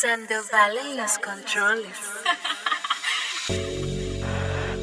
Sandoval 0.00 0.78
en 0.78 0.96
los 0.96 1.18
controles. 1.18 1.98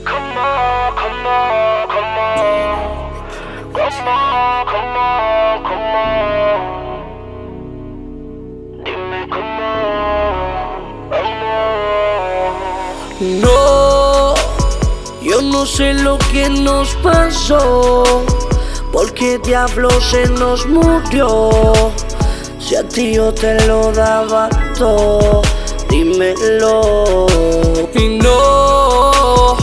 Come 0.03 0.35
on, 0.35 0.93
come 0.97 1.25
on, 1.25 1.87
come 1.87 2.17
on. 2.19 2.43
Come 3.71 4.07
on, 4.09 4.65
come 4.67 4.97
on, 4.97 5.63
come 5.63 5.95
on. 6.03 6.59
Dime 8.83 9.21
cómo, 9.29 9.71
amor. 11.15 12.51
No, 13.21 14.35
yo 15.21 15.41
no 15.41 15.65
sé 15.65 15.93
lo 15.93 16.17
que 16.17 16.49
nos 16.49 16.93
pasó, 16.95 18.03
porque 18.91 19.37
diablo 19.37 19.89
se 20.01 20.27
nos 20.27 20.65
murió. 20.65 21.93
Si 22.65 22.75
a 22.75 22.81
ti 22.81 23.13
yo 23.13 23.31
te 23.31 23.63
lo 23.67 23.91
daba 23.91 24.49
todo, 24.75 25.43
dímelo. 25.87 27.27
Y 27.93 28.17
no, 28.17 29.55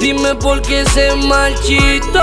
dime 0.00 0.36
por 0.36 0.62
qué 0.62 0.84
se 0.84 1.16
marchitó. 1.16 2.20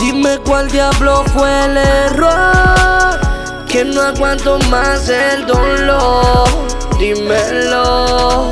Dime 0.00 0.40
cuál 0.44 0.68
diablo 0.72 1.22
fue 1.32 1.66
el 1.66 1.76
error, 1.76 3.20
que 3.68 3.84
no 3.84 4.02
aguanto 4.02 4.58
más 4.70 5.08
el 5.08 5.46
dolor. 5.46 6.48
Dímelo. 6.98 8.50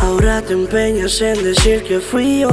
Ahora 0.00 0.40
te 0.40 0.54
empeñas 0.54 1.20
en 1.20 1.44
decir 1.44 1.84
que 1.84 2.00
fui 2.00 2.40
yo. 2.40 2.48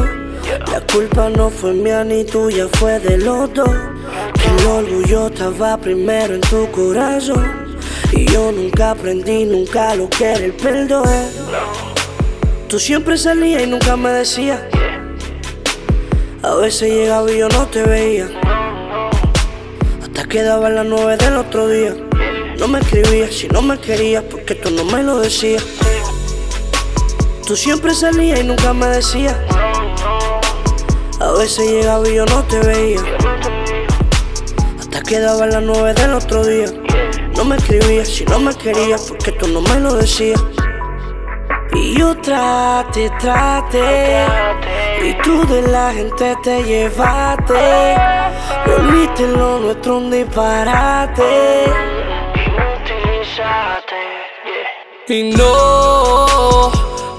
La 0.69 0.81
culpa 0.91 1.29
no 1.29 1.49
fue 1.49 1.71
mía 1.71 2.03
ni 2.03 2.25
tuya, 2.25 2.67
fue 2.73 2.99
de 2.99 3.17
los 3.17 3.53
dos. 3.53 3.69
Que 3.69 3.71
el 3.77 3.94
orgullo 4.67 5.27
estaba 5.27 5.77
primero 5.77 6.35
en 6.35 6.41
tu 6.41 6.69
corazón. 6.71 7.77
Y 8.11 8.25
yo 8.31 8.51
nunca 8.51 8.91
aprendí, 8.91 9.45
nunca 9.45 9.95
lo 9.95 10.09
que 10.09 10.25
era 10.25 10.45
el 10.45 10.53
perdón. 10.53 11.07
Tú 12.67 12.79
siempre 12.79 13.17
salías 13.17 13.63
y 13.63 13.67
nunca 13.67 13.95
me 13.95 14.09
decías. 14.09 14.59
A 16.43 16.55
veces 16.55 16.91
llegaba 16.93 17.31
y 17.31 17.39
yo 17.39 17.49
no 17.49 17.65
te 17.67 17.83
veía. 17.83 18.27
Hasta 20.03 20.25
que 20.27 20.43
daban 20.43 20.75
las 20.75 20.85
nueve 20.85 21.17
del 21.17 21.37
otro 21.37 21.67
día. 21.67 21.95
No 22.59 22.67
me 22.67 22.79
escribías 22.79 23.33
si 23.33 23.47
no 23.47 23.61
me 23.61 23.77
querías, 23.79 24.23
porque 24.23 24.55
tú 24.55 24.71
no 24.71 24.85
me 24.85 25.03
lo 25.03 25.19
decías. 25.19 25.63
Tú 27.45 27.55
siempre 27.55 27.93
salías 27.93 28.39
y 28.39 28.43
nunca 28.43 28.73
me 28.73 28.87
decías. 28.87 29.35
A 31.19 31.31
veces 31.37 31.69
llegaba 31.69 32.07
y 32.07 32.15
yo 32.15 32.25
no 32.25 32.43
te 32.43 32.59
veía. 32.59 33.34
Hasta 34.95 35.09
que 35.09 35.19
daban 35.19 35.49
las 35.49 35.61
nueve 35.61 35.93
del 35.93 36.13
otro 36.13 36.45
día. 36.45 36.67
No 37.35 37.43
me 37.43 37.57
escribías 37.57 38.07
si 38.07 38.23
no 38.23 38.39
me 38.39 38.55
querías, 38.55 39.09
porque 39.09 39.33
tú 39.33 39.45
no 39.49 39.59
me 39.59 39.77
lo 39.81 39.95
decías. 39.95 40.41
Y 41.73 41.99
yo 41.99 42.15
trate, 42.21 43.11
trate. 43.19 44.25
Y 45.03 45.13
tú 45.21 45.45
de 45.47 45.63
la 45.63 45.91
gente 45.91 46.33
te 46.43 46.63
llevaste. 46.63 47.97
Volviste 48.65 49.27
lo 49.27 49.59
nuestro 49.59 49.97
un 49.97 50.09
disparate. 50.11 51.65
Y 55.09 55.23
no, 55.35 56.71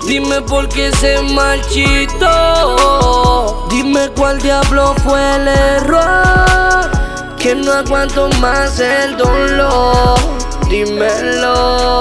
dime 0.06 0.40
por 0.40 0.66
qué 0.70 0.90
se 0.92 1.20
marchitó. 1.20 2.26
Dime 3.68 4.08
cuál 4.16 4.40
diablo 4.40 4.94
fue 5.04 5.20
el 5.36 5.48
error. 5.48 6.55
Que 7.46 7.54
no 7.54 7.72
aguanto 7.74 8.28
más 8.40 8.80
el 8.80 9.16
dolor. 9.16 10.18
Dímelo. 10.68 12.00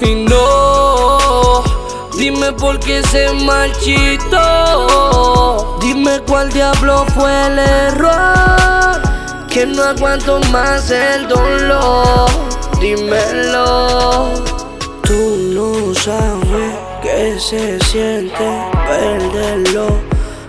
Y 0.00 0.14
no, 0.24 1.62
dime 2.16 2.50
por 2.52 2.80
qué 2.80 3.02
se 3.02 3.30
marchitó. 3.44 4.38
Dime 5.82 6.18
cuál 6.26 6.50
diablo 6.50 7.04
fue 7.14 7.30
el 7.48 7.58
error. 7.58 9.02
Que 9.50 9.66
no 9.66 9.82
aguanto 9.82 10.40
más 10.50 10.90
el 10.90 11.28
dolor. 11.28 12.30
Dímelo. 12.80 14.30
Tú 15.02 15.36
no 15.52 15.94
sabes 15.94 16.74
qué 17.02 17.38
se 17.38 17.78
siente 17.80 18.48
perderlo 18.88 20.00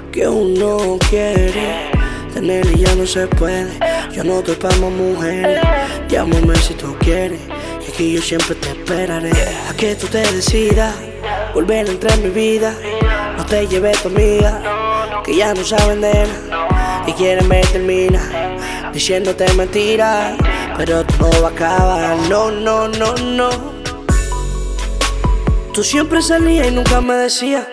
que 0.09 0.25
uno 0.25 0.97
quiere. 1.09 2.00
Tener 2.33 2.65
y 2.65 2.79
ya 2.79 2.95
no 2.95 3.05
se 3.05 3.27
puede. 3.27 3.77
Yo 4.11 4.23
no 4.23 4.39
estoy 4.39 4.55
para 4.55 4.75
mujeres. 4.77 5.59
Llámame 6.07 6.55
si 6.55 6.73
tú 6.73 6.95
quieres. 6.99 7.39
Y 7.85 7.91
aquí 7.91 8.13
yo 8.13 8.21
siempre 8.21 8.55
te 8.55 8.69
esperaré. 8.69 9.31
A 9.69 9.73
que 9.75 9.95
tú 9.95 10.07
te 10.07 10.19
decidas. 10.31 10.95
Volver 11.53 11.87
a 11.87 11.91
entrar 11.91 12.13
en 12.13 12.23
mi 12.23 12.29
vida. 12.29 12.73
No 13.37 13.45
te 13.45 13.67
lleves 13.67 14.01
tu 14.01 14.07
amiga. 14.07 14.61
Que 15.25 15.35
ya 15.35 15.53
no 15.53 15.63
saben 15.63 16.01
de 16.01 16.27
nada. 16.49 17.03
Y 17.05 17.13
quieren 17.13 17.47
me 17.47 17.61
termina. 17.61 18.21
Diciéndote 18.93 19.51
mentiras. 19.53 20.37
Pero 20.77 21.03
tú 21.05 21.15
no 21.19 21.41
va 21.41 21.49
a 21.49 21.51
acabar. 21.51 22.17
No, 22.29 22.49
no, 22.49 22.87
no, 22.87 23.15
no. 23.15 23.49
Tú 25.73 25.83
siempre 25.83 26.21
salías 26.21 26.67
y 26.67 26.71
nunca 26.71 27.01
me 27.01 27.13
decías. 27.13 27.65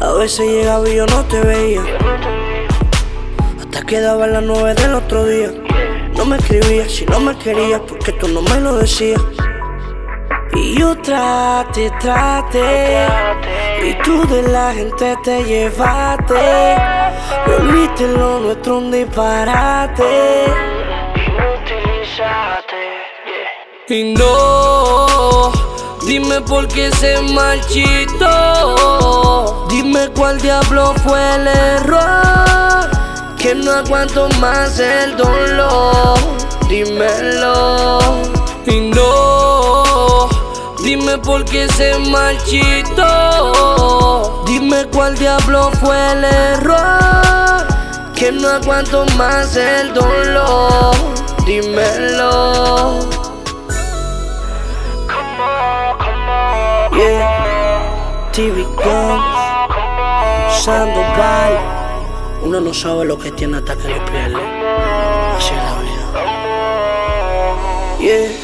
A 0.00 0.12
veces 0.18 0.46
llegaba 0.46 0.88
y 0.88 0.96
yo 0.96 1.06
no 1.06 1.22
te 1.24 1.40
veía. 1.40 1.82
Hasta 3.84 3.96
que 3.96 4.00
daban 4.00 4.32
las 4.32 4.42
nueve 4.42 4.72
del 4.74 4.94
otro 4.94 5.26
día. 5.26 5.50
No 6.16 6.24
me 6.24 6.36
escribías 6.36 6.90
si 6.90 7.04
no 7.04 7.20
me 7.20 7.36
querías, 7.36 7.82
porque 7.86 8.12
tú 8.12 8.28
no 8.28 8.40
me 8.40 8.58
lo 8.60 8.78
decías. 8.78 9.20
Y 10.54 10.78
yo 10.78 10.96
trate, 11.02 11.90
trate. 12.00 13.06
Y 13.86 13.92
tú 14.02 14.26
de 14.26 14.42
la 14.44 14.72
gente 14.72 15.14
te 15.22 15.44
llevaste. 15.44 16.76
Volviste 17.46 18.08
lo 18.08 18.40
nuestro 18.40 18.78
un 18.78 18.90
disparate. 18.90 20.46
Y 23.88 24.14
no, 24.14 25.52
dime 26.06 26.40
por 26.40 26.66
qué 26.68 26.90
se 26.92 27.20
marchitó. 27.34 28.26
Dime 29.68 30.08
cuál 30.16 30.40
diablo 30.40 30.94
fue 31.04 31.20
el 31.34 31.48
error. 31.48 32.63
Que 33.44 33.54
no 33.54 33.72
aguanto 33.72 34.28
más 34.40 34.78
el 34.78 35.18
dolor. 35.18 36.18
Dímelo. 36.66 37.98
Y 38.64 38.80
no, 38.80 40.30
dime 40.82 41.18
por 41.18 41.44
qué 41.44 41.68
se 41.68 41.98
marchitó. 41.98 43.02
Dime 44.46 44.86
cuál 44.86 45.18
diablo 45.18 45.70
fue 45.78 46.12
el 46.12 46.24
error. 46.24 47.66
Que 48.16 48.32
no 48.32 48.48
aguanto 48.48 49.04
más 49.18 49.54
el 49.56 49.92
dolor. 49.92 50.94
Dímelo. 51.44 53.00
Yeah, 56.96 58.30
TV 58.32 58.62
Guns, 58.62 59.22
Sandoval. 60.64 61.83
Uno 62.44 62.60
no 62.60 62.74
sabe 62.74 63.06
lo 63.06 63.18
que 63.18 63.32
tiene 63.32 63.56
hasta 63.56 63.74
que 63.76 63.88
lo 63.88 64.04
pierde. 64.04 64.36
Así 64.36 65.54
es 65.54 65.62
la 65.62 65.80
vida. 65.80 66.04
Yeah. 68.00 68.43